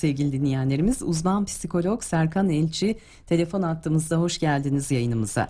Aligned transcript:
Sevgili 0.00 0.32
dinleyenlerimiz 0.32 1.02
uzman 1.02 1.44
psikolog 1.44 2.02
Serkan 2.02 2.50
Elçi 2.50 2.96
telefon 3.26 3.62
attığımızda 3.62 4.16
hoş 4.16 4.38
geldiniz 4.38 4.90
yayınımıza. 4.90 5.48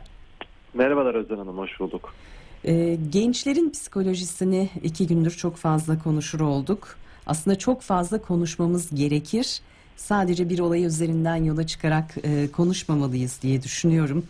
Merhabalar 0.74 1.14
Özlem 1.14 1.38
Hanım 1.38 1.58
hoş 1.58 1.80
bulduk. 1.80 2.14
Ee, 2.64 2.98
gençlerin 3.10 3.70
psikolojisini 3.70 4.70
iki 4.82 5.06
gündür 5.06 5.30
çok 5.30 5.56
fazla 5.56 5.98
konuşur 5.98 6.40
olduk. 6.40 6.96
Aslında 7.26 7.58
çok 7.58 7.82
fazla 7.82 8.22
konuşmamız 8.22 8.94
gerekir. 8.94 9.60
Sadece 9.96 10.50
bir 10.50 10.58
olay 10.58 10.84
üzerinden 10.84 11.44
yola 11.44 11.66
çıkarak 11.66 12.14
e, 12.24 12.48
konuşmamalıyız 12.52 13.42
diye 13.42 13.62
düşünüyorum. 13.62 14.26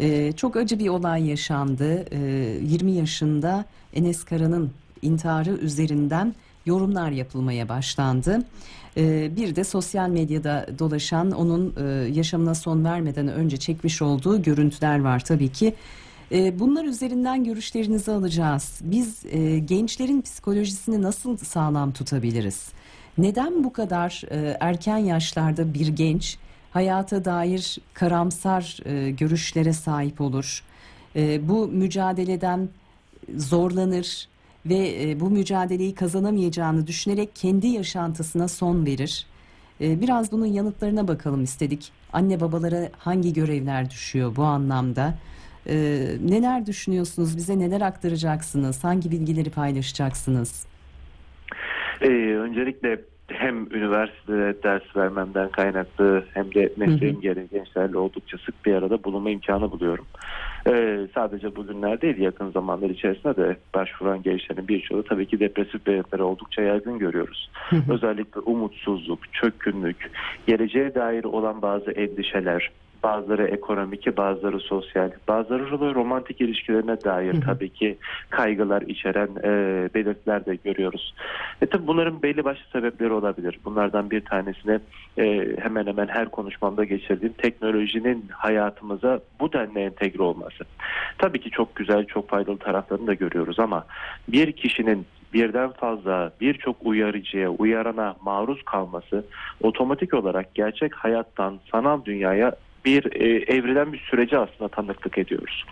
E, 0.00 0.32
çok 0.32 0.56
acı 0.56 0.78
bir 0.78 0.88
olay 0.88 1.28
yaşandı. 1.28 2.04
E, 2.10 2.18
20 2.62 2.92
yaşında 2.92 3.64
Enes 3.94 4.24
Kara'nın 4.24 4.70
intiharı 5.02 5.50
üzerinden 5.50 6.34
yorumlar 6.66 7.10
yapılmaya 7.10 7.68
başlandı. 7.68 8.42
Ee, 8.96 9.36
bir 9.36 9.56
de 9.56 9.64
sosyal 9.64 10.08
medyada 10.08 10.66
dolaşan 10.78 11.30
onun 11.30 11.74
e, 11.76 12.08
yaşamına 12.08 12.54
son 12.54 12.84
vermeden 12.84 13.28
önce 13.28 13.56
çekmiş 13.56 14.02
olduğu 14.02 14.42
görüntüler 14.42 15.00
var 15.00 15.24
tabii 15.24 15.48
ki. 15.48 15.74
Ee, 16.32 16.58
bunlar 16.58 16.84
üzerinden 16.84 17.44
görüşlerinizi 17.44 18.12
alacağız. 18.12 18.80
Biz 18.82 19.26
e, 19.26 19.58
gençlerin 19.58 20.22
psikolojisini 20.22 21.02
nasıl 21.02 21.36
sağlam 21.36 21.92
tutabiliriz? 21.92 22.68
Neden 23.18 23.64
bu 23.64 23.72
kadar 23.72 24.22
e, 24.30 24.56
erken 24.60 24.96
yaşlarda 24.96 25.74
bir 25.74 25.86
genç 25.88 26.38
hayata 26.70 27.24
dair 27.24 27.78
karamsar 27.94 28.78
görüşlere 29.10 29.72
sahip 29.72 30.20
olur? 30.20 30.64
Bu 31.40 31.68
mücadeleden 31.68 32.68
zorlanır, 33.36 34.28
ve 34.66 35.10
e, 35.10 35.20
bu 35.20 35.30
mücadeleyi 35.30 35.94
kazanamayacağını 35.94 36.86
düşünerek 36.86 37.36
kendi 37.36 37.66
yaşantısına 37.66 38.48
son 38.48 38.86
verir. 38.86 39.26
E, 39.80 40.00
biraz 40.00 40.32
bunun 40.32 40.46
yanıtlarına 40.46 41.08
bakalım 41.08 41.44
istedik. 41.44 41.92
Anne 42.12 42.40
babalara 42.40 42.90
hangi 42.98 43.32
görevler 43.32 43.90
düşüyor 43.90 44.36
bu 44.36 44.42
anlamda? 44.42 45.14
E, 45.66 45.74
neler 46.24 46.66
düşünüyorsunuz? 46.66 47.36
Bize 47.36 47.58
neler 47.58 47.80
aktaracaksınız? 47.80 48.84
Hangi 48.84 49.10
bilgileri 49.10 49.50
paylaşacaksınız? 49.50 50.66
Ee, 52.00 52.06
öncelikle 52.36 53.00
hem 53.28 53.74
üniversitede 53.74 54.62
ders 54.62 54.96
vermemden 54.96 55.48
kaynaklı 55.48 56.24
hem 56.34 56.54
de 56.54 56.72
mesleğim 56.76 57.20
gereği 57.20 57.48
gençlerle 57.48 57.98
oldukça 57.98 58.38
sık 58.38 58.66
bir 58.66 58.74
arada 58.74 59.04
bulunma 59.04 59.30
imkanı 59.30 59.70
buluyorum. 59.70 60.06
Ee, 60.66 61.06
sadece 61.14 61.56
bugünler 61.56 62.00
değil 62.00 62.18
yakın 62.18 62.50
zamanlar 62.50 62.90
içerisinde 62.90 63.36
de 63.36 63.56
başvuran 63.74 64.22
gençlerin 64.22 64.68
birçoğu 64.68 65.02
tabii 65.04 65.26
ki 65.26 65.40
depresif 65.40 65.86
belirtileri 65.86 66.22
oldukça 66.22 66.62
yaygın 66.62 66.98
görüyoruz. 66.98 67.50
Özellikle 67.88 68.40
umutsuzluk, 68.40 69.32
çökkünlük, 69.32 70.10
geleceğe 70.46 70.94
dair 70.94 71.24
olan 71.24 71.62
bazı 71.62 71.90
endişeler, 71.90 72.70
bazıları 73.02 73.46
ekonomik, 73.46 74.16
bazıları 74.16 74.60
sosyal, 74.60 75.10
bazıları 75.28 75.94
romantik 75.94 76.40
ilişkilerine 76.40 77.00
dair 77.00 77.40
tabii 77.40 77.68
ki 77.68 77.98
kaygılar 78.30 78.82
içeren 78.82 79.28
e, 79.44 79.50
belirtiler 79.94 80.46
de 80.46 80.54
görüyoruz. 80.54 81.14
E 81.62 81.66
tabii 81.66 81.86
bunların 81.86 82.22
belli 82.22 82.44
başlı 82.44 82.64
sebepleri 82.72 83.12
olabilir. 83.12 83.58
Bunlardan 83.64 84.10
bir 84.10 84.24
tanesine 84.24 84.80
e, 85.18 85.56
hemen 85.58 85.86
hemen 85.86 86.08
her 86.08 86.28
konuşmamda 86.28 86.84
geçirdiğim 86.84 87.32
teknolojinin 87.32 88.28
hayatımıza 88.32 89.20
bu 89.40 89.52
denli 89.52 89.78
entegre 89.78 90.22
olması. 90.22 90.64
Tabii 91.18 91.40
ki 91.40 91.50
çok 91.50 91.76
güzel, 91.76 92.04
çok 92.04 92.28
faydalı 92.28 92.58
taraflarını 92.58 93.06
da 93.06 93.14
görüyoruz 93.14 93.58
ama 93.60 93.84
bir 94.28 94.52
kişinin 94.52 95.06
birden 95.32 95.70
fazla 95.70 96.32
birçok 96.40 96.76
uyarıcıya, 96.82 97.48
uyarana 97.50 98.16
maruz 98.24 98.62
kalması 98.62 99.24
otomatik 99.62 100.14
olarak 100.14 100.54
gerçek 100.54 100.94
hayattan 100.94 101.60
sanal 101.72 102.04
dünyaya 102.04 102.52
bir 102.84 103.12
e, 103.12 103.56
evrilen 103.56 103.92
bir 103.92 103.98
sürece 103.98 104.38
aslında 104.38 104.68
tanıklık 104.68 105.18
ediyoruz. 105.18 105.64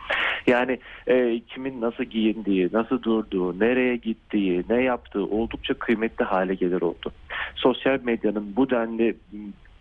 Yani 0.46 0.78
e, 1.06 1.40
kimin 1.40 1.80
nasıl 1.80 2.04
giyindiği, 2.04 2.68
nasıl 2.72 3.02
durduğu, 3.02 3.60
nereye 3.60 3.96
gittiği, 3.96 4.64
ne 4.68 4.82
yaptığı 4.82 5.24
oldukça 5.24 5.74
kıymetli 5.74 6.24
hale 6.24 6.54
gelir 6.54 6.82
oldu. 6.82 7.12
Sosyal 7.56 7.98
medyanın 8.02 8.56
bu 8.56 8.70
denli 8.70 9.16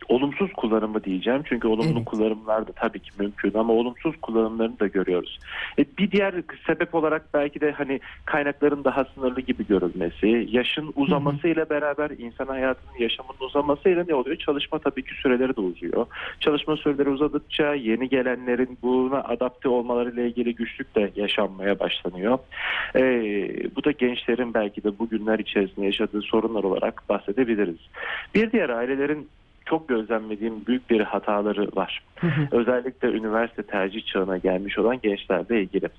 olumsuz 0.09 0.53
kullanımı 0.53 1.03
diyeceğim. 1.03 1.41
Çünkü 1.45 1.67
olumlu 1.67 1.97
evet. 1.97 2.05
kullanımlar 2.05 2.67
da 2.67 2.71
tabii 2.71 2.99
ki 2.99 3.11
mümkün 3.19 3.53
ama 3.53 3.73
olumsuz 3.73 4.15
kullanımlarını 4.21 4.79
da 4.79 4.87
görüyoruz. 4.87 5.39
E, 5.79 5.85
bir 5.97 6.11
diğer 6.11 6.33
sebep 6.67 6.95
olarak 6.95 7.33
belki 7.33 7.61
de 7.61 7.71
hani 7.71 7.99
kaynakların 8.25 8.83
daha 8.83 9.05
sınırlı 9.05 9.41
gibi 9.41 9.67
görülmesi, 9.67 10.47
yaşın 10.51 10.93
uzamasıyla 10.95 11.69
beraber 11.69 12.09
insan 12.09 12.47
hayatının 12.47 12.99
yaşamının 12.99 13.39
uzamasıyla 13.39 14.05
ne 14.07 14.15
oluyor? 14.15 14.35
Çalışma 14.35 14.79
tabii 14.79 15.03
ki 15.03 15.13
süreleri 15.21 15.55
de 15.55 15.61
uzuyor. 15.61 16.05
Çalışma 16.39 16.77
süreleri 16.77 17.09
uzadıkça 17.09 17.73
yeni 17.73 18.09
gelenlerin 18.09 18.77
buna 18.83 19.19
adapte 19.23 19.69
olmalarıyla 19.69 20.23
ilgili 20.23 20.55
güçlük 20.55 20.95
de 20.95 21.11
yaşanmaya 21.15 21.79
başlanıyor. 21.79 22.39
E, 22.95 23.01
bu 23.75 23.83
da 23.83 23.91
gençlerin 23.91 24.53
belki 24.53 24.83
de 24.83 24.99
bugünler 24.99 25.39
içerisinde 25.39 25.85
yaşadığı 25.85 26.21
sorunlar 26.21 26.63
olarak 26.63 27.03
bahsedebiliriz. 27.09 27.79
Bir 28.35 28.51
diğer 28.51 28.69
ailelerin 28.69 29.27
çok 29.69 29.89
gözlemlediğim 29.89 30.65
büyük 30.65 30.89
bir 30.89 31.01
hataları 31.01 31.67
var. 31.75 32.03
Özellikle 32.51 33.07
üniversite 33.07 33.63
tercih 33.63 34.05
çağına 34.05 34.37
gelmiş 34.37 34.77
olan 34.77 34.99
gençlerle 35.03 35.61
ilgili. 35.61 35.89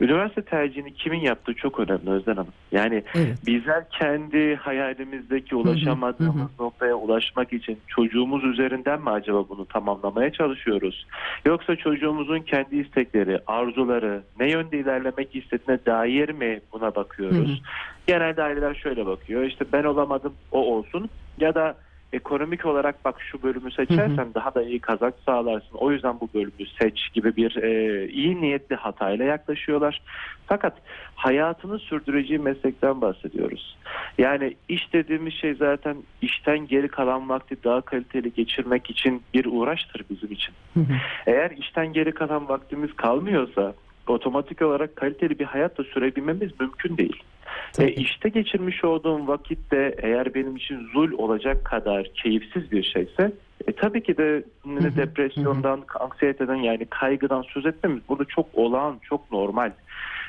Üniversite 0.00 0.42
tercihini 0.42 0.94
kimin 0.94 1.20
yaptığı 1.20 1.54
çok 1.54 1.80
önemli 1.80 2.10
Özden 2.10 2.36
Hanım. 2.36 2.52
Yani 2.72 3.04
evet. 3.14 3.38
bizler 3.46 3.84
kendi 3.90 4.56
hayalimizdeki 4.56 5.56
ulaşamadığımız 5.56 6.60
noktaya 6.60 6.94
ulaşmak 6.94 7.52
için 7.52 7.78
çocuğumuz 7.86 8.44
üzerinden 8.44 9.00
mi 9.00 9.10
acaba 9.10 9.48
bunu 9.48 9.66
tamamlamaya 9.66 10.32
çalışıyoruz? 10.32 11.06
Yoksa 11.46 11.76
çocuğumuzun 11.76 12.40
kendi 12.40 12.76
istekleri, 12.76 13.38
arzuları, 13.46 14.22
ne 14.40 14.50
yönde 14.50 14.78
ilerlemek 14.78 15.36
istediğine 15.36 15.78
dair 15.86 16.28
mi 16.28 16.60
buna 16.72 16.94
bakıyoruz? 16.94 17.62
Genelde 18.06 18.42
aileler 18.42 18.74
şöyle 18.74 19.06
bakıyor. 19.06 19.42
İşte 19.42 19.64
ben 19.72 19.84
olamadım 19.84 20.32
o 20.52 20.58
olsun 20.74 21.10
ya 21.40 21.54
da 21.54 21.76
ekonomik 22.14 22.66
olarak 22.66 23.04
bak 23.04 23.20
şu 23.20 23.42
bölümü 23.42 23.72
seçersen 23.72 24.24
hı 24.24 24.30
hı. 24.30 24.34
daha 24.34 24.54
da 24.54 24.62
iyi 24.62 24.80
kazanç 24.80 25.14
sağlarsın. 25.26 25.74
O 25.74 25.92
yüzden 25.92 26.20
bu 26.20 26.28
bölümü 26.34 26.66
seç 26.80 27.12
gibi 27.12 27.36
bir 27.36 27.56
e, 27.56 28.08
iyi 28.08 28.40
niyetli 28.40 28.76
hatayla 28.76 29.24
yaklaşıyorlar. 29.24 30.02
Fakat 30.46 30.76
hayatını 31.14 31.78
sürdüreceği 31.78 32.38
meslekten 32.38 33.00
bahsediyoruz. 33.00 33.76
Yani 34.18 34.56
iş 34.68 34.92
dediğimiz 34.92 35.34
şey 35.34 35.54
zaten 35.54 35.96
işten 36.22 36.66
geri 36.66 36.88
kalan 36.88 37.28
vakti 37.28 37.56
daha 37.64 37.80
kaliteli 37.80 38.32
geçirmek 38.32 38.90
için 38.90 39.22
bir 39.34 39.46
uğraştır 39.50 40.04
bizim 40.10 40.32
için. 40.32 40.54
Hı 40.74 40.80
hı. 40.80 40.94
Eğer 41.26 41.50
işten 41.50 41.92
geri 41.92 42.12
kalan 42.12 42.48
vaktimiz 42.48 42.92
kalmıyorsa 42.96 43.74
otomatik 44.06 44.62
olarak 44.62 44.96
kaliteli 44.96 45.38
bir 45.38 45.44
hayatta 45.44 45.84
sürebilmemiz 45.84 46.60
mümkün 46.60 46.96
değil. 46.96 47.22
E, 47.78 47.88
işte 47.88 48.28
geçirmiş 48.28 48.84
olduğum 48.84 49.26
vakitte 49.26 49.94
eğer 49.98 50.34
benim 50.34 50.56
için 50.56 50.88
zul 50.92 51.12
olacak 51.12 51.64
kadar 51.64 52.10
keyifsiz 52.22 52.72
bir 52.72 52.82
şeyse 52.82 53.32
e, 53.68 53.72
tabii 53.72 54.02
ki 54.02 54.16
de 54.16 54.44
depresyondan, 54.96 55.84
anksiyeteden 56.00 56.54
yani 56.54 56.84
kaygıdan 56.84 57.42
söz 57.42 57.66
etmemiz 57.66 58.02
burada 58.08 58.24
çok 58.24 58.46
olağan, 58.54 58.98
çok 59.02 59.32
normal. 59.32 59.72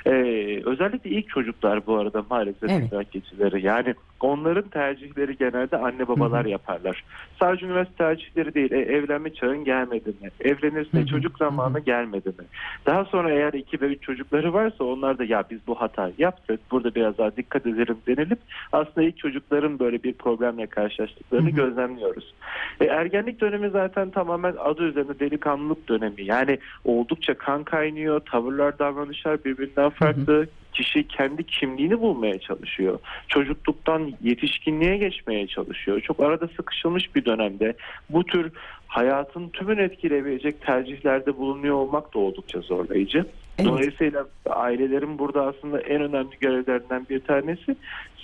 Ee, 0.06 0.62
özellikle 0.66 1.10
ilk 1.10 1.30
çocuklar 1.30 1.88
bu 1.88 1.98
arada 1.98 2.26
maalesef 2.30 2.70
evet. 2.70 3.12
geçileri. 3.12 3.66
Yani 3.66 3.96
onların 4.20 4.70
tercihleri 4.70 5.38
genelde 5.38 5.78
anne 5.78 6.08
babalar 6.08 6.44
Hı-hı. 6.44 6.52
yaparlar. 6.52 7.04
Sadece 7.40 7.66
üniversite 7.66 7.98
tercihleri 7.98 8.54
değil. 8.54 8.72
E, 8.72 8.78
evlenme 8.78 9.34
çağın 9.34 9.64
gelmedi 9.64 10.10
mi? 10.10 10.30
Evlenirse 10.40 10.98
Hı-hı. 10.98 11.06
çocuk 11.06 11.38
zamanı 11.38 11.74
Hı-hı. 11.74 11.84
gelmedi 11.84 12.28
mi? 12.28 12.46
Daha 12.86 13.06
sonra 13.06 13.32
eğer 13.32 13.54
iki 13.54 13.82
ve 13.82 13.86
üç 13.86 14.02
çocukları 14.02 14.54
varsa 14.54 14.84
onlar 14.84 15.18
da 15.18 15.24
ya 15.24 15.44
biz 15.50 15.60
bu 15.68 15.76
hata 15.76 16.12
yaptık. 16.18 16.60
Burada 16.72 16.96
biraz 16.96 17.18
daha 17.18 17.36
dikkat 17.36 17.66
edelim 17.66 17.98
denilip 18.08 18.40
aslında 18.72 19.08
ilk 19.08 19.18
çocukların 19.18 19.80
böyle 19.80 20.04
bir 20.04 20.14
problemle 20.14 20.68
karşılaştıklarını 20.68 21.48
Hı-hı. 21.48 21.56
gözlemliyoruz. 21.56 22.34
E, 22.82 22.86
ergenlik 22.86 23.42
dönemi 23.42 23.70
zaten 23.70 24.10
tamamen 24.10 24.56
adı 24.60 24.84
üzerinde 24.84 25.20
delikanlılık 25.20 25.90
dönemi. 25.90 26.24
Yani 26.24 26.58
oldukça 26.84 27.34
kan 27.34 27.64
kaynıyor. 27.64 28.20
Tavırlar, 28.20 28.80
davranışlar 28.80 29.44
birbirinden 29.46 29.90
farklı. 29.96 30.34
Hı 30.34 30.42
hı. 30.42 30.48
Kişi 30.74 31.08
kendi 31.08 31.44
kimliğini 31.44 32.02
bulmaya 32.02 32.40
çalışıyor. 32.40 33.00
Çocukluktan 33.28 34.14
yetişkinliğe 34.22 34.98
geçmeye 34.98 35.48
çalışıyor. 35.48 36.02
Çok 36.02 36.20
arada 36.20 36.48
sıkışılmış 36.48 37.16
bir 37.16 37.26
dönemde 37.26 37.74
bu 38.10 38.24
tür 38.24 38.52
hayatın 38.88 39.50
tümünü 39.50 39.82
etkileyebilecek 39.82 40.62
tercihlerde 40.62 41.38
bulunuyor 41.38 41.76
olmak 41.76 42.14
da 42.14 42.20
oldukça 42.20 42.60
zorlayıcı. 42.60 43.26
Evet. 43.58 43.70
Dolayısıyla 43.70 44.28
ailelerin 44.46 45.20
burada 45.20 45.46
aslında 45.46 45.82
en 45.82 46.02
önemli 46.02 46.40
görevlerinden 46.40 47.06
bir 47.10 47.20
tanesi 47.20 47.76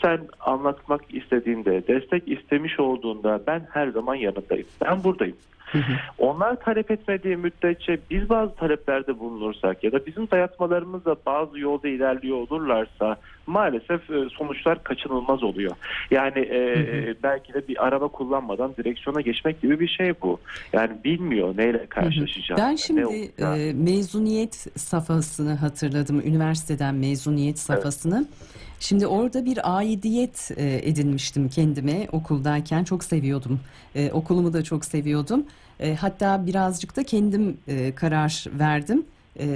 sen 0.02 0.20
anlatmak 0.40 1.02
istediğinde, 1.10 1.88
destek 1.88 2.28
istemiş 2.28 2.80
olduğunda 2.80 3.42
ben 3.48 3.68
her 3.72 3.88
zaman 3.88 4.16
yanındayım. 4.16 4.68
Ben 4.82 5.04
buradayım. 5.04 5.38
Hı 5.72 5.78
hı. 5.78 5.94
Onlar 6.18 6.56
talep 6.56 6.92
etmediği 6.92 7.38
müddetçe 7.38 8.00
biz 8.10 8.30
bazı 8.30 8.56
taleplerde 8.56 9.20
bulunursak 9.20 9.84
ya 9.84 9.92
da 9.92 10.06
bizim 10.06 10.32
dayatmalarımızla 10.32 11.16
bazı 11.26 11.60
yolda 11.60 11.88
ilerliyor 11.88 12.38
olurlarsa 12.38 13.18
maalesef 13.48 14.10
e, 14.10 14.30
sonuçlar 14.30 14.84
kaçınılmaz 14.84 15.44
oluyor. 15.44 15.72
Yani 16.12 16.40
e, 16.40 16.76
Hı 16.76 17.12
hı. 17.12 17.16
belki 17.24 17.54
de 17.54 17.68
bir 17.68 17.86
araba 17.88 18.08
kullanmadan 18.08 18.76
direksiyona 18.78 19.22
geçmek 19.22 19.62
gibi 19.62 19.80
bir 19.80 19.88
şey 19.88 20.14
bu. 20.22 20.40
Yani 20.74 20.92
bilmiyor 21.06 21.58
neyle 21.58 21.86
karşılaşacağını. 21.86 22.62
Ben 22.62 22.76
şimdi 22.76 23.32
e, 23.40 23.74
mezuniyet 23.74 24.56
safhasını 24.76 25.56
hatırladım. 25.56 26.20
Üniversiteden 26.20 26.96
mezuniyet 26.96 27.60
safhasını. 27.60 28.28
Şimdi 28.82 29.08
orada 29.08 29.46
bir 29.46 29.78
aidiyet 29.78 30.52
e, 30.58 30.90
edinmiştim 30.90 31.50
kendime 31.50 32.08
okuldayken. 32.12 32.84
Çok 32.84 33.04
seviyordum. 33.04 33.60
E, 33.96 34.12
okulumu 34.12 34.54
da 34.54 34.64
çok 34.64 34.86
seviyordum. 34.86 35.46
E, 35.80 35.96
hatta 35.96 36.46
birazcık 36.46 36.96
da 36.96 37.04
kendim 37.04 37.58
e, 37.68 37.96
karar 37.96 38.46
verdim. 38.60 39.06
E, 39.40 39.48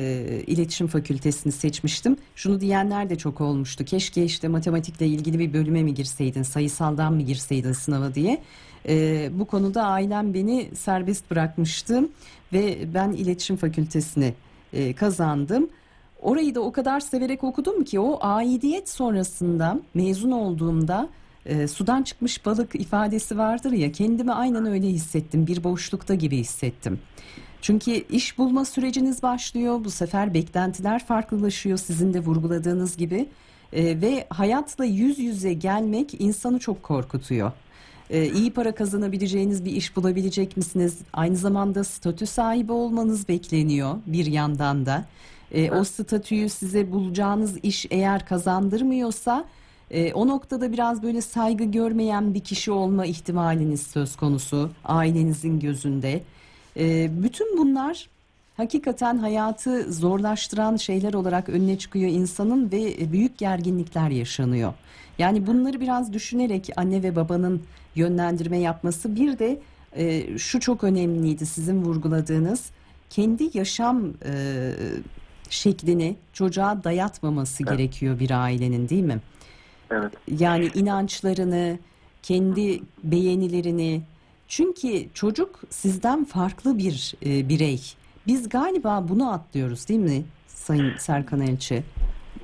iletişim 0.47 0.87
fakültesini 0.87 1.51
seçmiştim. 1.51 2.17
Şunu 2.35 2.61
diyenler 2.61 3.09
de 3.09 3.15
çok 3.15 3.41
olmuştu. 3.41 3.85
Keşke 3.85 4.23
işte 4.23 4.47
matematikle 4.47 5.07
ilgili 5.07 5.39
bir 5.39 5.53
bölüme 5.53 5.83
mi 5.83 5.93
girseydin, 5.93 6.43
sayısaldan 6.43 7.13
mı 7.13 7.21
girseydin 7.21 7.73
sınava 7.73 8.15
diye. 8.15 8.41
E, 8.87 9.29
bu 9.33 9.45
konuda 9.45 9.83
ailem 9.83 10.33
beni 10.33 10.69
serbest 10.75 11.31
bırakmıştı 11.31 12.09
ve 12.53 12.93
ben 12.93 13.11
iletişim 13.11 13.55
fakültesini 13.55 14.33
e, 14.73 14.93
kazandım. 14.93 15.69
Orayı 16.25 16.55
da 16.55 16.61
o 16.61 16.71
kadar 16.71 16.99
severek 16.99 17.43
okudum 17.43 17.83
ki 17.83 17.99
o 17.99 18.17
aidiyet 18.21 18.89
sonrasında 18.89 19.79
mezun 19.93 20.31
olduğumda 20.31 21.09
e, 21.45 21.67
sudan 21.67 22.03
çıkmış 22.03 22.45
balık 22.45 22.75
ifadesi 22.75 23.37
vardır 23.37 23.71
ya 23.71 23.91
kendimi 23.91 24.33
aynen 24.33 24.65
öyle 24.65 24.87
hissettim. 24.87 25.47
Bir 25.47 25.63
boşlukta 25.63 26.15
gibi 26.15 26.37
hissettim. 26.37 26.99
Çünkü 27.61 27.91
iş 27.91 28.37
bulma 28.37 28.65
süreciniz 28.65 29.23
başlıyor. 29.23 29.83
Bu 29.83 29.91
sefer 29.91 30.33
beklentiler 30.33 31.05
farklılaşıyor 31.05 31.77
sizin 31.77 32.13
de 32.13 32.19
vurguladığınız 32.19 32.97
gibi. 32.97 33.29
E, 33.73 34.01
ve 34.01 34.27
hayatla 34.29 34.85
yüz 34.85 35.19
yüze 35.19 35.53
gelmek 35.53 36.21
insanı 36.21 36.59
çok 36.59 36.83
korkutuyor. 36.83 37.51
E, 38.09 38.25
iyi 38.25 38.51
para 38.51 38.75
kazanabileceğiniz 38.75 39.65
bir 39.65 39.71
iş 39.71 39.95
bulabilecek 39.95 40.57
misiniz? 40.57 40.97
Aynı 41.13 41.35
zamanda 41.35 41.83
statü 41.83 42.25
sahibi 42.25 42.71
olmanız 42.71 43.27
bekleniyor 43.27 43.95
bir 44.05 44.25
yandan 44.25 44.85
da. 44.85 45.05
E, 45.55 45.71
o 45.71 45.83
statüyü 45.83 46.49
size 46.49 46.91
bulacağınız 46.91 47.57
iş 47.63 47.85
eğer 47.89 48.25
kazandırmıyorsa 48.25 49.45
e, 49.91 50.13
o 50.13 50.27
noktada 50.27 50.71
biraz 50.71 51.03
böyle 51.03 51.21
saygı 51.21 51.63
görmeyen 51.63 52.33
bir 52.33 52.39
kişi 52.39 52.71
olma 52.71 53.05
ihtimaliniz 53.05 53.81
söz 53.81 54.15
konusu 54.15 54.71
ailenizin 54.85 55.59
gözünde. 55.59 56.21
E, 56.77 57.09
bütün 57.23 57.57
bunlar 57.57 58.09
hakikaten 58.57 59.17
hayatı 59.17 59.93
zorlaştıran 59.93 60.75
şeyler 60.75 61.13
olarak 61.13 61.49
önüne 61.49 61.77
çıkıyor 61.77 62.09
insanın 62.09 62.71
ve 62.71 63.11
büyük 63.11 63.37
gerginlikler 63.37 64.09
yaşanıyor. 64.09 64.73
Yani 65.19 65.47
bunları 65.47 65.79
biraz 65.79 66.13
düşünerek 66.13 66.69
anne 66.75 67.03
ve 67.03 67.15
babanın 67.15 67.61
yönlendirme 67.95 68.57
yapması 68.57 69.15
bir 69.15 69.39
de 69.39 69.59
e, 69.95 70.37
şu 70.37 70.59
çok 70.59 70.83
önemliydi 70.83 71.45
sizin 71.45 71.83
vurguladığınız 71.83 72.65
kendi 73.09 73.57
yaşam 73.57 74.13
e, 74.25 74.71
şeklini 75.49 76.15
çocuğa 76.33 76.83
dayatmaması 76.83 77.63
Evet. 77.63 77.77
gerekiyor 77.77 78.19
bir 78.19 78.31
ailenin 78.31 78.89
değil 78.89 79.03
mi? 79.03 79.19
Evet. 79.91 80.13
Yani 80.27 80.69
inançlarını, 80.75 81.79
kendi 82.23 82.81
beğenilerini. 83.03 84.01
Çünkü 84.47 85.05
çocuk 85.13 85.59
sizden 85.69 86.25
farklı 86.25 86.77
bir 86.77 87.13
e, 87.25 87.49
birey. 87.49 87.81
Biz 88.27 88.49
galiba 88.49 89.05
bunu 89.09 89.31
atlıyoruz 89.33 89.87
değil 89.87 89.99
mi 89.99 90.23
Sayın 90.47 90.97
Serkan 90.97 91.41
Elçi? 91.41 91.83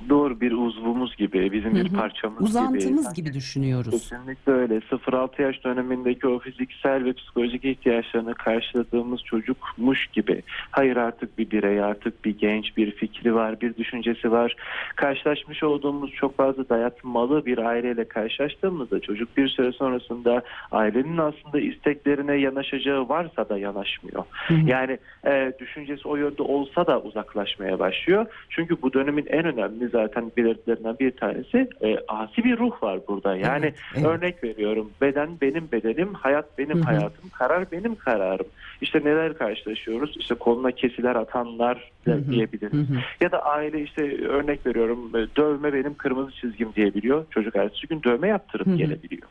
Doğru 0.08 0.40
bir 0.40 0.52
uzvumuz 0.52 1.16
gibi, 1.16 1.52
bizim 1.52 1.74
bir 1.74 1.92
parçamız 1.92 2.38
gibi. 2.38 2.48
Uzantımız 2.48 3.14
gibi 3.14 3.34
düşünüyoruz. 3.34 3.90
Kesinlikle 3.90 4.52
öyle. 4.52 4.74
0-6 4.74 5.42
yaş 5.42 5.64
dönemindeki 5.64 6.28
o 6.28 6.38
fiziksel 6.38 7.04
ve 7.04 7.12
psikolojik 7.12 7.64
ihtiyaçlarını 7.64 8.34
karşıladığımız 8.34 9.22
çocukmuş 9.22 10.06
gibi. 10.06 10.42
Hayır 10.70 10.96
artık 10.96 11.38
bir 11.38 11.50
birey, 11.50 11.82
artık 11.82 12.24
bir 12.24 12.38
genç, 12.38 12.76
bir 12.76 12.90
fikri 12.90 13.34
var, 13.34 13.60
bir 13.60 13.76
düşüncesi 13.76 14.32
var. 14.32 14.56
Karşılaşmış 14.96 15.62
olduğumuz 15.62 16.12
çok 16.12 16.36
fazla 16.36 16.68
dayatmalı 16.68 17.46
bir 17.46 17.58
aileyle 17.58 18.08
karşılaştığımızda 18.08 19.00
çocuk 19.00 19.36
bir 19.36 19.48
süre 19.48 19.72
sonrasında 19.72 20.42
ailenin 20.72 21.18
aslında 21.18 21.60
isteklerine 21.60 22.34
yanaşacağı 22.34 23.08
varsa 23.08 23.48
da 23.48 23.58
yanaşmıyor. 23.58 24.24
Hı 24.48 24.54
hı. 24.54 24.60
Yani 24.66 24.98
e, 25.26 25.52
düşüncesi 25.58 26.08
o 26.08 26.16
yönde 26.16 26.42
olsa 26.42 26.86
da 26.86 27.00
uzaklaşmaya 27.00 27.78
başlıyor. 27.78 28.26
Çünkü 28.48 28.82
bu 28.82 28.92
dönemin 28.92 29.26
en 29.26 29.44
önemli 29.44 29.91
zaten 29.92 30.32
belirtilerinden 30.36 30.98
bir 31.00 31.10
tanesi 31.10 31.68
e, 31.82 31.98
asi 32.08 32.44
bir 32.44 32.58
ruh 32.58 32.82
var 32.82 33.00
burada. 33.08 33.36
Yani 33.36 33.64
Evet, 33.66 33.74
evet. 33.94 34.06
örnek 34.06 34.44
veriyorum 34.44 34.90
beden 35.00 35.28
benim 35.40 35.72
bedenim, 35.72 36.14
hayat 36.14 36.58
benim 36.58 36.76
Hı 36.76 36.80
hı. 36.80 36.84
hayatım, 36.84 37.28
karar 37.28 37.72
benim 37.72 37.94
kararım. 37.94 38.46
İşte 38.80 39.00
neler 39.04 39.38
karşılaşıyoruz? 39.38 40.16
İşte 40.18 40.34
koluna 40.34 40.70
kesiler 40.70 41.16
atanlar 41.16 41.90
diyebiliriz. 42.06 42.72
Hı 42.72 42.94
hı. 42.94 42.98
Ya 43.20 43.32
da 43.32 43.42
aile 43.44 43.82
işte 43.82 44.26
örnek 44.26 44.66
veriyorum 44.66 45.16
e, 45.16 45.26
dövme 45.36 45.72
benim 45.72 45.94
kırmızı 45.94 46.32
çizgim 46.32 46.74
diyebiliyor. 46.76 47.26
Çocuk 47.30 47.56
ertesi 47.56 47.86
gün 47.86 48.02
dövme 48.02 48.28
yaptırıp 48.28 48.66
Hı 48.66 48.70
hı. 48.70 48.76
gelebiliyor. 48.76 49.28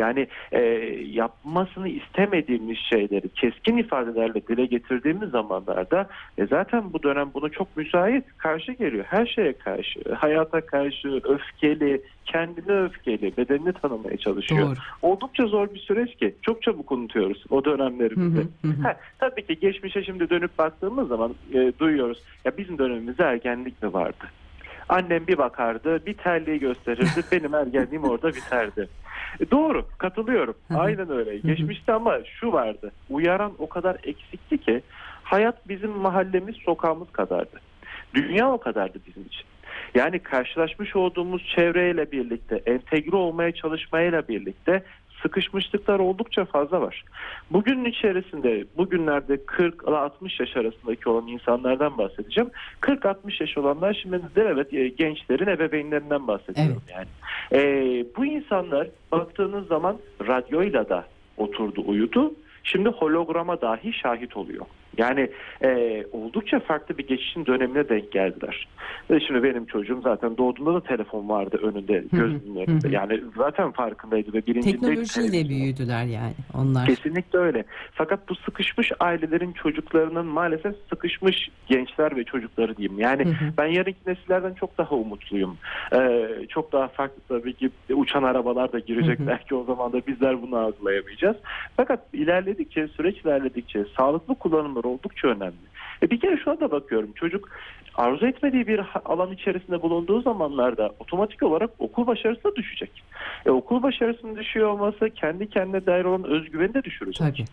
Yani 0.00 0.26
e, 0.52 0.60
yapmasını 1.06 1.88
istemediğimiz 1.88 2.78
şeyleri 2.78 3.28
keskin 3.28 3.76
ifadelerle 3.76 4.46
dile 4.46 4.66
getirdiğimiz 4.66 5.30
zamanlarda 5.30 6.08
e, 6.38 6.46
zaten 6.46 6.92
bu 6.92 7.02
dönem 7.02 7.30
bunu 7.34 7.50
çok 7.50 7.76
müsait 7.76 8.24
karşı 8.38 8.72
geliyor. 8.72 9.04
Her 9.08 9.26
şeye 9.26 9.52
karşı, 9.52 10.00
hayata 10.14 10.60
karşı 10.60 11.20
öfkeli, 11.24 12.02
kendine 12.26 12.82
öfkeli, 12.82 13.36
bedenini 13.36 13.72
tanımaya 13.72 14.16
çalışıyor. 14.16 14.66
Doğru. 14.66 14.76
Oldukça 15.02 15.46
zor 15.46 15.74
bir 15.74 15.78
süreç 15.78 16.16
ki 16.16 16.34
çok 16.42 16.62
çabuk 16.62 16.92
unutuyoruz 16.92 17.44
o 17.50 17.64
dönemlerimizi. 17.64 18.40
hı, 18.40 18.68
hı 18.68 18.72
hı. 18.72 18.82
Ha, 18.82 18.96
tabii 19.18 19.46
ki 19.46 19.58
geçmişe 19.60 20.04
şimdi 20.04 20.30
dönüp 20.30 20.58
baktığımız 20.58 21.08
zaman 21.08 21.34
e, 21.54 21.72
duyuyoruz. 21.78 22.22
Ya 22.44 22.52
bizim 22.58 22.78
dönemimizde 22.78 23.24
ergenlik 23.24 23.82
mi 23.82 23.92
vardı? 23.92 24.24
Annem 24.88 25.26
bir 25.26 25.38
bakardı, 25.38 26.06
bir 26.06 26.14
terliği 26.14 26.58
gösterirdi. 26.58 27.24
Benim 27.32 27.54
ergenliğim 27.54 28.04
orada 28.04 28.28
biterdi. 28.28 28.88
E, 29.40 29.50
doğru, 29.50 29.86
katılıyorum. 29.98 30.54
Aynen 30.74 31.10
öyle. 31.10 31.38
Geçmişte 31.38 31.92
ama 31.92 32.18
şu 32.40 32.52
vardı. 32.52 32.92
Uyaran 33.10 33.52
o 33.58 33.68
kadar 33.68 33.96
eksikti 34.04 34.58
ki 34.58 34.82
hayat 35.22 35.68
bizim 35.68 35.90
mahallemiz, 35.90 36.56
sokağımız 36.56 37.10
kadardı. 37.12 37.60
Dünya 38.14 38.52
o 38.52 38.58
kadardı 38.58 38.98
bizim 39.06 39.22
için. 39.22 39.44
Yani 39.94 40.18
karşılaşmış 40.18 40.96
olduğumuz 40.96 41.52
çevreyle 41.56 42.12
birlikte, 42.12 42.62
entegre 42.66 43.16
olmaya 43.16 43.52
çalışmayla 43.52 44.28
birlikte 44.28 44.82
sıkışmışlıklar 45.22 45.98
oldukça 45.98 46.44
fazla 46.44 46.80
var. 46.80 47.04
Bugünün 47.50 47.84
içerisinde 47.84 48.64
bugünlerde 48.76 49.44
40 49.44 49.82
ile 49.88 49.96
60 49.96 50.40
yaş 50.40 50.56
arasındaki 50.56 51.08
olan 51.08 51.26
insanlardan 51.26 51.98
bahsedeceğim. 51.98 52.50
40-60 52.80 53.42
yaş 53.42 53.58
olanlar 53.58 53.98
şimdi 54.02 54.16
de 54.16 54.42
evet 54.42 54.74
e, 54.74 54.88
gençlerin 54.88 55.46
ebeveynlerinden 55.46 56.26
bahsediyorum 56.26 56.82
yani. 56.92 57.08
E, 57.52 57.60
bu 58.16 58.26
insanlar 58.26 58.88
baktığınız 59.12 59.66
zaman 59.66 59.96
radyoyla 60.26 60.88
da 60.88 61.04
oturdu 61.36 61.82
uyudu. 61.86 62.34
Şimdi 62.64 62.88
holograma 62.88 63.60
dahi 63.60 63.92
şahit 63.92 64.36
oluyor. 64.36 64.66
Yani 64.98 65.30
e, 65.64 66.02
oldukça 66.12 66.60
farklı 66.60 66.98
bir 66.98 67.06
geçişin 67.06 67.46
dönemine 67.46 67.88
denk 67.88 68.12
geldiler. 68.12 68.68
Ve 69.10 69.20
şimdi 69.20 69.42
benim 69.42 69.66
çocuğum 69.66 70.00
zaten 70.04 70.36
doğduğunda 70.36 70.74
da 70.74 70.80
telefon 70.80 71.28
vardı 71.28 71.58
önünde, 71.62 72.04
gözünün 72.12 72.56
önünde. 72.56 72.88
Yani 72.88 73.20
zaten 73.36 73.70
farkındaydı 73.70 74.32
ve 74.32 74.46
bilincindeydi. 74.46 74.80
Teknolojiyle 74.80 75.48
büyüdüler 75.48 76.04
yani 76.04 76.34
onlar. 76.54 76.86
Kesinlikle 76.86 77.38
öyle. 77.38 77.64
Fakat 77.92 78.28
bu 78.28 78.34
sıkışmış 78.34 78.92
ailelerin 79.00 79.52
çocuklarının 79.52 80.26
maalesef 80.26 80.74
sıkışmış 80.90 81.50
gençler 81.66 82.16
ve 82.16 82.24
çocukları 82.24 82.76
diyeyim. 82.76 83.00
Yani 83.00 83.24
ben 83.58 83.66
yarınki 83.66 83.98
nesillerden 84.06 84.54
çok 84.54 84.78
daha 84.78 84.94
umutluyum. 84.94 85.56
Ee, 85.92 86.28
çok 86.48 86.72
daha 86.72 86.88
farklı 86.88 87.22
tabii 87.28 87.54
ki 87.54 87.70
uçan 87.94 88.22
arabalar 88.22 88.72
da 88.72 88.78
girecek. 88.78 89.18
Belki 89.26 89.54
o 89.54 89.64
zaman 89.64 89.92
da 89.92 90.06
bizler 90.06 90.42
bunu 90.42 90.56
algılayamayacağız. 90.56 91.36
Fakat 91.76 92.12
ilerledikçe, 92.50 92.88
süreç 92.88 93.16
ilerledikçe 93.24 93.84
sağlıklı 93.96 94.34
kullanımlar 94.34 94.84
oldukça 94.84 95.28
önemli. 95.28 95.70
E 96.02 96.10
bir 96.10 96.20
kere 96.20 96.36
şuna 96.44 96.60
da 96.60 96.70
bakıyorum. 96.70 97.12
Çocuk 97.12 97.48
arzu 97.94 98.26
etmediği 98.26 98.66
bir 98.66 98.80
alan 99.04 99.32
içerisinde 99.32 99.82
bulunduğu 99.82 100.22
zamanlarda 100.22 100.90
otomatik 100.98 101.42
olarak 101.42 101.70
okul 101.78 102.06
başarısı 102.06 102.44
da 102.44 102.56
düşecek. 102.56 103.02
E 103.46 103.50
okul 103.50 103.82
başarısının 103.82 104.36
düşüyor 104.36 104.68
olması 104.68 105.10
kendi 105.10 105.50
kendine 105.50 105.86
dair 105.86 106.04
olan 106.04 106.24
özgüveni 106.24 106.74
de 106.74 106.84
düşürecek. 106.84 107.26
Tabii. 107.26 107.44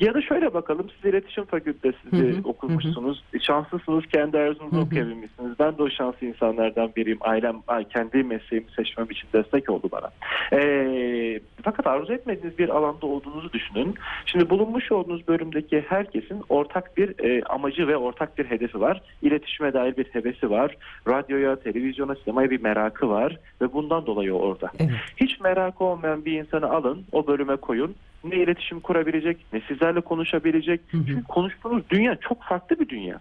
Ya 0.00 0.14
da 0.14 0.22
şöyle 0.22 0.54
bakalım 0.54 0.86
siz 0.90 1.10
iletişim 1.10 1.44
fakültesi 1.44 1.98
Hı 2.10 2.16
hı, 2.16 2.40
okumuşsunuz. 2.44 3.24
Şanslısınız 3.40 4.06
kendi 4.06 4.38
arzunuzı 4.38 4.76
Hı 4.76 4.80
hı. 4.80 4.84
okuyabilmişsiniz. 4.84 5.58
Ben 5.58 5.78
de 5.78 5.82
o 5.82 5.90
şanslı 5.90 6.26
insanlardan 6.26 6.92
biriyim. 6.96 7.18
Ailem 7.20 7.56
kendi 7.92 8.22
mesleğimi 8.22 8.70
seçmem 8.76 9.10
için 9.10 9.28
destek 9.32 9.70
oldu 9.70 9.88
bana. 9.92 10.10
Ee, 10.52 11.40
fakat 11.62 11.86
arzu 11.86 12.12
etmediğiniz 12.12 12.58
bir 12.58 12.68
alanda 12.68 13.06
olduğunuzu 13.06 13.52
düşünün. 13.52 13.94
Şimdi 14.26 14.50
bulunmuş 14.50 14.92
olduğunuz 14.92 15.28
bölümdeki 15.28 15.84
herkesin 15.88 16.42
ortak 16.48 16.96
bir 16.96 17.24
e, 17.24 17.42
amacı 17.42 17.88
ve 17.88 17.96
ortak 17.96 18.38
bir 18.38 18.44
hedefi 18.44 18.80
var. 18.80 19.02
İletişime 19.22 19.72
dair 19.72 19.96
bir 19.96 20.04
hevesi 20.04 20.50
var. 20.50 20.76
Radyoya, 21.08 21.56
televizyona, 21.56 22.14
sinemaya 22.14 22.50
bir 22.50 22.60
merakı 22.60 23.08
var 23.08 23.38
ve 23.62 23.72
bundan 23.72 24.06
dolayı 24.06 24.32
orada. 24.32 24.70
Evet. 24.78 24.90
Hiç 25.16 25.40
merakı 25.40 25.84
olmayan 25.84 26.24
bir 26.24 26.32
insanı 26.40 26.70
alın, 26.70 27.04
o 27.12 27.26
bölüme 27.26 27.56
koyun. 27.56 27.94
Ne 28.24 28.36
iletişim 28.36 28.80
kurabilecek, 28.80 29.46
ne 29.52 29.60
sizlerle 29.60 30.00
konuşabilecek. 30.00 30.80
Hı 30.90 30.96
hı. 30.96 31.06
Çünkü 31.06 31.24
konuştuğunuz 31.24 31.82
dünya 31.90 32.16
çok 32.16 32.42
farklı 32.42 32.80
bir 32.80 32.88
dünya. 32.88 33.20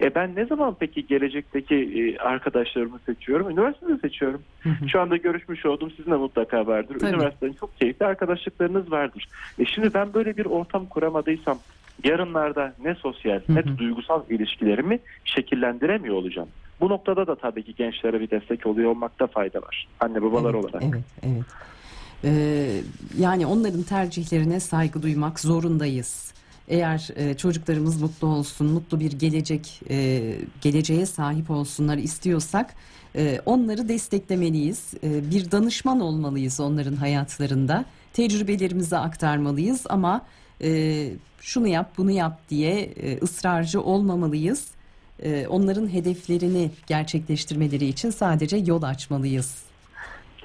E 0.00 0.14
ben 0.14 0.34
ne 0.36 0.44
zaman 0.44 0.76
peki 0.80 1.06
gelecekteki 1.06 1.74
e, 1.74 2.18
arkadaşlarımı 2.18 2.98
seçiyorum? 3.06 3.50
Üniversitede 3.50 3.98
seçiyorum. 3.98 4.42
Hı 4.60 4.68
hı. 4.68 4.88
Şu 4.88 5.00
anda 5.00 5.16
görüşmüş 5.16 5.66
olduğum 5.66 5.90
sizin 5.90 6.10
de 6.10 6.16
mutlaka 6.16 6.66
vardır. 6.66 6.98
Tabii. 6.98 7.10
Üniversiteden 7.10 7.52
çok 7.52 7.80
keyifli 7.80 8.06
arkadaşlıklarınız 8.06 8.92
vardır. 8.92 9.28
E 9.58 9.64
şimdi 9.64 9.94
ben 9.94 10.14
böyle 10.14 10.36
bir 10.36 10.44
ortam 10.44 10.86
kuramadıysam 10.86 11.58
yarınlarda 12.04 12.74
ne 12.84 12.94
sosyal 12.94 13.40
Hı 13.46 13.54
ne 13.54 13.60
hı. 13.60 13.64
de 13.64 13.78
duygusal 13.78 14.22
ilişkilerimi 14.30 14.98
şekillendiremiyor 15.24 16.14
olacağım. 16.14 16.48
Bu 16.80 16.88
noktada 16.88 17.26
da 17.26 17.34
tabii 17.34 17.62
ki 17.62 17.74
gençlere 17.74 18.20
bir 18.20 18.30
destek 18.30 18.66
oluyor 18.66 18.90
olmakta 18.90 19.26
fayda 19.26 19.58
var. 19.58 19.88
Anne 20.00 20.22
babalar 20.22 20.54
evet, 20.54 20.64
olarak. 20.64 20.82
Evet, 20.82 21.04
evet. 21.22 21.44
Ee, 22.24 22.80
yani 23.18 23.46
onların 23.46 23.82
tercihlerine 23.82 24.60
saygı 24.60 25.02
duymak 25.02 25.40
zorundayız. 25.40 26.34
Eğer 26.68 27.08
e, 27.16 27.34
çocuklarımız 27.36 28.00
mutlu 28.00 28.28
olsun, 28.28 28.66
mutlu 28.66 29.00
bir 29.00 29.12
gelecek, 29.12 29.80
e, 29.90 30.34
geleceğe 30.60 31.06
sahip 31.06 31.50
olsunlar 31.50 31.98
istiyorsak 31.98 32.74
e, 33.16 33.40
onları 33.46 33.88
desteklemeliyiz. 33.88 34.94
E, 35.04 35.30
bir 35.30 35.50
danışman 35.50 36.00
olmalıyız 36.00 36.60
onların 36.60 36.96
hayatlarında. 36.96 37.84
Tecrübelerimizi 38.12 38.96
aktarmalıyız 38.96 39.82
ama 39.88 40.26
e, 40.62 41.10
şunu 41.40 41.68
yap, 41.68 41.92
bunu 41.96 42.10
yap 42.10 42.40
diye 42.50 42.80
e, 42.80 43.18
ısrarcı 43.18 43.82
olmamalıyız. 43.82 44.66
E, 45.22 45.46
onların 45.46 45.92
hedeflerini 45.92 46.70
gerçekleştirmeleri 46.86 47.86
için 47.86 48.10
sadece 48.10 48.56
yol 48.56 48.82
açmalıyız. 48.82 49.64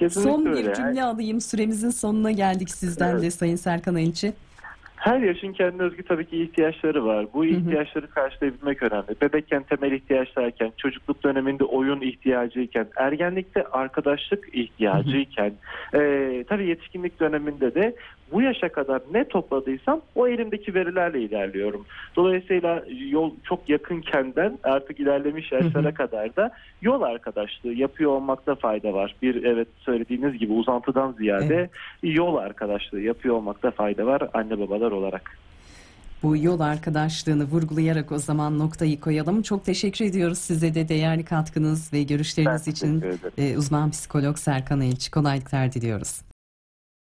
Kesinlikle 0.00 0.32
Son 0.32 0.46
öyle. 0.46 0.68
bir 0.68 0.74
cümle 0.74 1.02
alayım. 1.02 1.40
Süremizin 1.40 1.90
sonuna 1.90 2.30
geldik 2.32 2.70
sizden 2.70 3.12
Evet. 3.12 3.22
de 3.22 3.30
Sayın 3.30 3.56
Serkan 3.56 3.94
Ayınçı. 3.94 4.32
Her 4.96 5.18
yaşın 5.20 5.52
kendine 5.52 5.82
özgü 5.82 6.02
tabii 6.02 6.26
ki 6.26 6.42
ihtiyaçları 6.42 7.04
var. 7.06 7.26
Bu 7.34 7.42
hı. 7.42 7.46
ihtiyaçları 7.46 8.10
karşılayabilmek 8.10 8.82
önemli. 8.82 9.20
Bebekken 9.20 9.62
temel 9.62 9.92
ihtiyaçlarken, 9.92 10.72
çocukluk 10.76 11.24
döneminde 11.24 11.64
oyun 11.64 12.00
ihtiyacıyken, 12.00 12.86
ergenlikte 12.96 13.64
arkadaşlık 13.64 14.48
ihtiyacıyken, 14.52 15.52
eee 15.94 16.44
tabii 16.48 16.66
yetişkinlik 16.66 17.20
döneminde 17.20 17.74
de 17.74 17.94
bu 18.32 18.42
yaşa 18.42 18.68
kadar 18.68 19.00
ne 19.12 19.24
topladıysam 19.24 20.00
o 20.14 20.28
elimdeki 20.28 20.74
verilerle 20.74 21.20
ilerliyorum. 21.20 21.86
Dolayısıyla 22.16 22.84
yol 23.10 23.32
çok 23.44 23.68
yakınkenden 23.68 24.58
artık 24.64 25.00
ilerlemiş 25.00 25.52
yaşlara 25.52 25.94
kadar 25.94 26.36
da 26.36 26.50
yol 26.82 27.02
arkadaşlığı 27.02 27.72
yapıyor 27.72 28.10
olmakta 28.10 28.54
fayda 28.54 28.92
var. 28.92 29.16
Bir 29.22 29.44
evet 29.44 29.68
söylediğiniz 29.78 30.38
gibi 30.38 30.52
uzantıdan 30.52 31.12
ziyade 31.12 31.68
yol 32.02 32.36
arkadaşlığı 32.36 33.00
yapıyor 33.00 33.34
olmakta 33.34 33.70
fayda 33.70 34.06
var 34.06 34.28
anne 34.34 34.58
babalar 34.58 34.92
olarak. 34.92 35.38
Bu 36.22 36.36
yol 36.36 36.60
arkadaşlığını 36.60 37.44
vurgulayarak 37.44 38.12
o 38.12 38.18
zaman 38.18 38.58
noktayı 38.58 39.00
koyalım. 39.00 39.42
Çok 39.42 39.64
teşekkür 39.64 40.04
ediyoruz 40.04 40.38
size 40.38 40.74
de 40.74 40.88
değerli 40.88 41.24
katkınız 41.24 41.92
ve 41.92 42.02
görüşleriniz 42.02 42.66
Ben 42.66 42.72
için 42.72 43.04
e, 43.38 43.56
uzman 43.56 43.90
psikolog 43.90 44.36
Serkan 44.36 44.80
Ayınçı 44.80 45.10
kolaylıklar 45.10 45.72
diliyoruz. 45.72 46.29